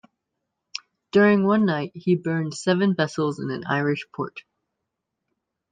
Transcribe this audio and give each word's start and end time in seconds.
During 1.11 1.43
one 1.43 1.63
night 1.67 1.91
he 1.93 2.15
burned 2.15 2.55
seven 2.55 2.95
vessels 2.95 3.39
in 3.39 3.51
an 3.51 3.65
Irish 3.69 4.07
port. 4.11 4.39